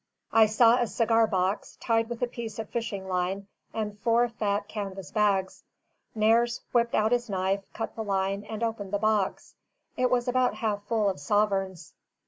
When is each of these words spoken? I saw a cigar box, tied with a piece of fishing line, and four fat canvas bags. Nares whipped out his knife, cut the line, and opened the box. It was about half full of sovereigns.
I 0.33 0.47
saw 0.47 0.79
a 0.81 0.87
cigar 0.87 1.27
box, 1.27 1.77
tied 1.79 2.09
with 2.09 2.23
a 2.23 2.27
piece 2.27 2.57
of 2.57 2.71
fishing 2.71 3.07
line, 3.07 3.45
and 3.71 3.99
four 3.99 4.27
fat 4.29 4.67
canvas 4.67 5.11
bags. 5.11 5.63
Nares 6.15 6.61
whipped 6.71 6.95
out 6.95 7.11
his 7.11 7.29
knife, 7.29 7.61
cut 7.75 7.95
the 7.95 8.03
line, 8.03 8.43
and 8.45 8.63
opened 8.63 8.93
the 8.93 8.97
box. 8.97 9.53
It 9.95 10.09
was 10.09 10.27
about 10.27 10.55
half 10.55 10.81
full 10.87 11.07
of 11.07 11.19
sovereigns. 11.19 11.93